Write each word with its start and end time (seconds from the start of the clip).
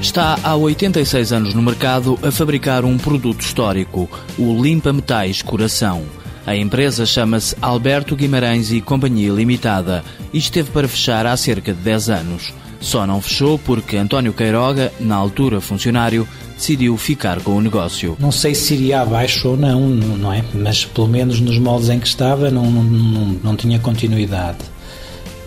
está 0.00 0.38
há 0.42 0.56
86 0.56 1.32
anos 1.32 1.54
no 1.54 1.60
mercado 1.60 2.18
a 2.22 2.30
fabricar 2.30 2.84
um 2.84 2.96
produto 2.96 3.42
histórico, 3.42 4.08
o 4.38 4.60
Limpa 4.62 4.92
Metais 4.92 5.42
Coração. 5.42 6.02
A 6.46 6.56
empresa 6.56 7.04
chama-se 7.04 7.54
Alberto 7.60 8.16
Guimarães 8.16 8.72
e 8.72 8.80
Companhia 8.80 9.30
Limitada 9.30 10.02
e 10.32 10.38
esteve 10.38 10.70
para 10.70 10.88
fechar 10.88 11.26
há 11.26 11.36
cerca 11.36 11.72
de 11.74 11.80
10 11.80 12.10
anos. 12.10 12.54
Só 12.80 13.06
não 13.06 13.20
fechou 13.20 13.58
porque 13.58 13.98
António 13.98 14.32
Queiroga, 14.32 14.90
na 14.98 15.14
altura 15.16 15.60
funcionário, 15.60 16.26
decidiu 16.56 16.96
ficar 16.96 17.40
com 17.40 17.52
o 17.52 17.60
negócio. 17.60 18.16
Não 18.18 18.32
sei 18.32 18.54
se 18.54 18.74
iria 18.74 19.02
abaixo 19.02 19.50
ou 19.50 19.56
não, 19.56 19.80
não 19.80 20.32
é? 20.32 20.42
Mas 20.54 20.84
pelo 20.84 21.08
menos 21.08 21.40
nos 21.40 21.58
moldes 21.58 21.90
em 21.90 22.00
que 22.00 22.06
estava 22.06 22.50
não, 22.50 22.70
não, 22.70 22.82
não, 22.82 23.26
não 23.44 23.56
tinha 23.56 23.78
continuidade. 23.78 24.58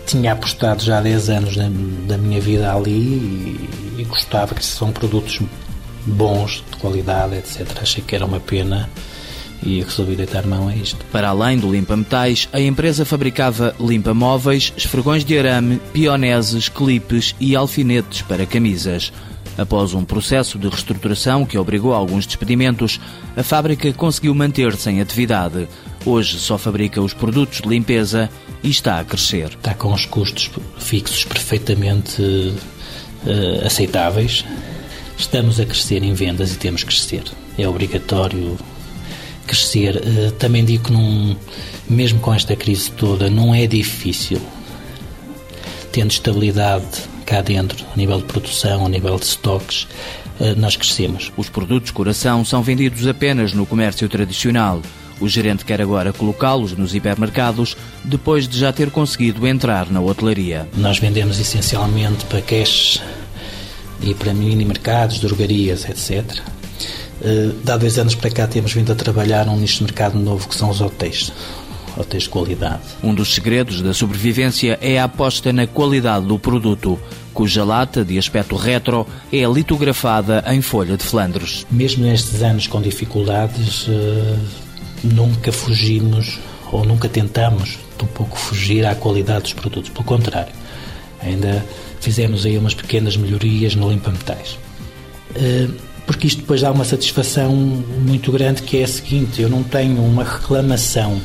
Tinha 0.06 0.32
apostado 0.32 0.82
já 0.84 0.98
há 0.98 1.00
10 1.00 1.30
anos 1.30 1.56
da, 1.56 1.68
da 2.06 2.16
minha 2.16 2.40
vida 2.40 2.72
ali 2.72 2.90
e 2.90 3.83
gostava 4.14 4.54
que 4.54 4.64
são 4.64 4.92
produtos 4.92 5.40
bons, 6.06 6.64
de 6.70 6.76
qualidade, 6.78 7.34
etc. 7.34 7.66
Achei 7.82 8.02
que 8.02 8.14
era 8.14 8.24
uma 8.24 8.40
pena 8.40 8.88
e 9.62 9.82
resolvi 9.82 10.14
deitar 10.14 10.46
mão 10.46 10.68
a 10.68 10.76
isto. 10.76 11.04
Para 11.10 11.30
além 11.30 11.58
do 11.58 11.70
limpa-metais, 11.70 12.48
a 12.52 12.60
empresa 12.60 13.04
fabricava 13.04 13.74
limpa-móveis, 13.80 14.72
esfregões 14.76 15.24
de 15.24 15.38
arame, 15.38 15.80
pioneses, 15.92 16.68
clipes 16.68 17.34
e 17.40 17.56
alfinetes 17.56 18.22
para 18.22 18.46
camisas. 18.46 19.12
Após 19.56 19.94
um 19.94 20.04
processo 20.04 20.58
de 20.58 20.68
reestruturação 20.68 21.46
que 21.46 21.56
obrigou 21.56 21.94
a 21.94 21.96
alguns 21.96 22.26
despedimentos, 22.26 23.00
a 23.36 23.42
fábrica 23.42 23.92
conseguiu 23.92 24.34
manter-se 24.34 24.90
em 24.90 25.00
atividade. 25.00 25.68
Hoje 26.04 26.38
só 26.38 26.58
fabrica 26.58 27.00
os 27.00 27.14
produtos 27.14 27.60
de 27.60 27.68
limpeza 27.68 28.28
e 28.62 28.68
está 28.68 28.98
a 28.98 29.04
crescer. 29.04 29.50
Está 29.50 29.72
com 29.74 29.92
os 29.92 30.06
custos 30.06 30.50
fixos 30.76 31.24
perfeitamente 31.24 32.52
uh, 33.26 33.66
aceitáveis. 33.66 34.44
Estamos 35.16 35.60
a 35.60 35.66
crescer 35.66 36.02
em 36.02 36.12
vendas 36.12 36.52
e 36.52 36.58
temos 36.58 36.82
que 36.82 36.88
crescer. 36.88 37.24
É 37.56 37.68
obrigatório 37.68 38.58
crescer. 39.46 39.96
Eh, 39.96 40.30
também 40.38 40.64
digo 40.64 40.84
que, 40.84 40.92
não, 40.92 41.36
mesmo 41.88 42.18
com 42.20 42.34
esta 42.34 42.56
crise 42.56 42.90
toda, 42.90 43.30
não 43.30 43.54
é 43.54 43.66
difícil, 43.66 44.40
tendo 45.92 46.10
estabilidade 46.10 47.02
cá 47.24 47.40
dentro, 47.40 47.84
a 47.92 47.96
nível 47.96 48.18
de 48.18 48.24
produção, 48.24 48.84
a 48.84 48.88
nível 48.88 49.16
de 49.18 49.24
estoques, 49.24 49.86
eh, 50.40 50.54
nós 50.56 50.76
crescemos. 50.76 51.32
Os 51.36 51.48
produtos 51.48 51.90
coração 51.90 52.44
são 52.44 52.62
vendidos 52.62 53.06
apenas 53.06 53.52
no 53.52 53.64
comércio 53.64 54.08
tradicional. 54.08 54.82
O 55.20 55.28
gerente 55.28 55.64
quer 55.64 55.80
agora 55.80 56.12
colocá-los 56.12 56.76
nos 56.76 56.94
hipermercados 56.94 57.76
depois 58.04 58.48
de 58.48 58.58
já 58.58 58.72
ter 58.72 58.90
conseguido 58.90 59.46
entrar 59.46 59.90
na 59.90 60.00
hotelaria. 60.00 60.68
Nós 60.76 60.98
vendemos 60.98 61.38
essencialmente 61.38 62.24
para 62.26 62.42
cash 62.42 63.00
e 64.02 64.14
para 64.14 64.34
mini 64.34 64.64
mercados, 64.64 65.20
drogarias, 65.20 65.88
etc. 65.88 66.40
Eh, 67.22 67.50
de 67.64 67.72
há 67.72 67.76
dois 67.76 67.98
anos 67.98 68.14
para 68.14 68.30
cá 68.30 68.46
temos 68.46 68.72
vindo 68.72 68.92
a 68.92 68.94
trabalhar 68.94 69.46
num 69.46 69.56
nicho 69.56 69.78
de 69.78 69.84
mercado 69.84 70.18
novo 70.18 70.48
que 70.48 70.54
são 70.54 70.68
os 70.68 70.80
hotéis. 70.80 71.32
Hotéis 71.96 72.24
de 72.24 72.28
qualidade. 72.28 72.82
Um 73.02 73.14
dos 73.14 73.34
segredos 73.34 73.80
da 73.80 73.94
sobrevivência 73.94 74.78
é 74.82 74.98
a 74.98 75.04
aposta 75.04 75.52
na 75.52 75.64
qualidade 75.64 76.26
do 76.26 76.38
produto, 76.38 76.98
cuja 77.32 77.64
lata, 77.64 78.04
de 78.04 78.18
aspecto 78.18 78.56
retro, 78.56 79.06
é 79.32 79.44
litografada 79.44 80.44
em 80.48 80.60
folha 80.60 80.96
de 80.96 81.04
Flandres. 81.04 81.64
Mesmo 81.70 82.04
nestes 82.04 82.42
anos 82.42 82.66
com 82.66 82.82
dificuldades, 82.82 83.86
eh, 83.88 84.63
nunca 85.04 85.52
fugimos 85.52 86.38
ou 86.72 86.84
nunca 86.84 87.08
tentamos 87.08 87.78
um 88.02 88.06
pouco 88.06 88.38
fugir 88.38 88.84
à 88.84 88.94
qualidade 88.94 89.44
dos 89.44 89.52
produtos. 89.52 89.90
Pelo 89.90 90.04
contrário, 90.04 90.52
ainda 91.22 91.64
fizemos 92.00 92.44
aí 92.44 92.58
umas 92.58 92.74
pequenas 92.74 93.16
melhorias 93.16 93.74
no 93.74 93.90
limpa-metais. 93.90 94.58
Eh, 95.34 95.68
porque 96.06 96.26
isto 96.26 96.40
depois 96.40 96.60
dá 96.60 96.70
uma 96.70 96.84
satisfação 96.84 97.54
muito 97.54 98.30
grande 98.30 98.62
que 98.62 98.78
é 98.78 98.84
a 98.84 98.88
seguinte, 98.88 99.40
eu 99.40 99.48
não 99.48 99.62
tenho 99.62 100.02
uma 100.04 100.22
reclamação 100.22 101.18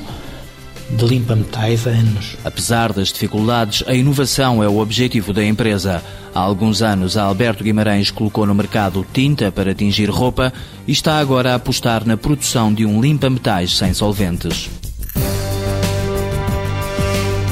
de 0.90 1.06
limpa-metais 1.06 1.86
há 1.88 1.92
anos. 1.92 2.38
Apesar 2.44 2.92
das 2.94 3.10
dificuldades, 3.10 3.84
a 3.88 3.94
inovação 3.94 4.64
é 4.64 4.68
o 4.68 4.80
objetivo 4.80 5.32
da 5.32 5.44
empresa. 5.44 6.04
Há 6.34 6.40
alguns 6.40 6.82
anos, 6.82 7.18
Alberto 7.18 7.64
Guimarães 7.64 8.12
colocou 8.12 8.46
no 8.46 8.56
mercado 8.56 9.06
tinta 9.14 9.52
para 9.52 9.74
tingir 9.74 10.10
roupa 10.10 10.52
e 10.88 10.92
está 10.92 11.20
agora 11.20 11.52
a 11.52 11.56
apostar 11.56 12.06
na 12.06 12.18
produção 12.18 12.74
de 12.74 12.86
um 12.86 13.02
limpa-metais 13.02 13.78
sem 13.78 13.94
solventes. 13.94 14.70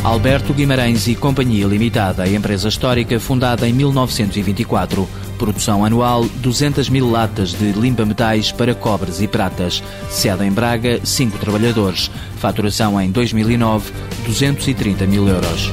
Alberto 0.08 0.54
Guimarães 0.54 1.06
e 1.08 1.16
Companhia 1.16 1.68
Limitada, 1.68 2.30
empresa 2.30 2.70
histórica 2.70 3.20
fundada 3.20 3.68
em 3.68 3.74
1924. 3.74 5.06
Produção 5.38 5.84
anual 5.84 6.24
200 6.36 6.88
mil 6.88 7.12
latas 7.12 7.50
de 7.50 7.74
limpa-metais 7.74 8.50
para 8.50 8.74
cobres 8.74 9.20
e 9.20 9.28
pratas. 9.28 9.84
Sede 10.10 10.46
em 10.46 10.52
Braga, 10.52 11.02
5 11.04 11.38
trabalhadores. 11.38 12.10
Faturação 12.38 13.00
em 13.02 13.12
2009, 13.12 13.92
230 14.26 15.06
mil 15.06 15.28
euros. 15.28 15.70